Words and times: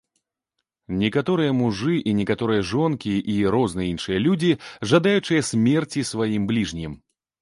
Некаторыя 1.01 1.51
мужы 1.59 1.93
і 2.11 2.15
некаторыя 2.19 2.63
жонкі 2.71 3.13
і 3.33 3.35
розныя 3.57 3.87
іншыя 3.93 4.17
людзі, 4.29 4.51
жадаючыя 4.93 5.47
смерці 5.51 6.07
сваім 6.15 6.43
бліжнім. 6.55 6.99